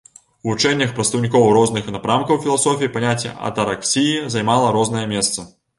[0.45, 5.51] У вучэннях прадстаўнікоў розных напрамкаў філасофіі паняцце атараксіі займала рознае месца.